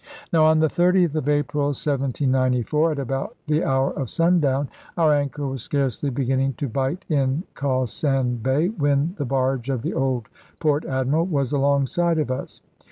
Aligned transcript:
Now 0.33 0.45
on 0.45 0.57
the 0.57 0.67
30th 0.67 1.13
of 1.13 1.29
April 1.29 1.65
1794, 1.65 2.93
at 2.93 2.97
about 2.97 3.35
the 3.45 3.63
hour 3.63 3.91
of 3.93 4.09
sundown, 4.09 4.67
our 4.97 5.13
anchor 5.13 5.45
was 5.45 5.61
scarcely 5.61 6.09
beginning 6.09 6.53
to 6.53 6.67
bite 6.67 7.05
in 7.07 7.43
Cawsand 7.53 8.41
Bay, 8.41 8.69
when 8.69 9.13
the 9.19 9.25
barge 9.25 9.69
of 9.69 9.83
the 9.83 9.93
old 9.93 10.27
Port 10.59 10.85
Admiral 10.85 11.27
was 11.27 11.51
alongside 11.51 12.17
of 12.17 12.31
us. 12.31 12.61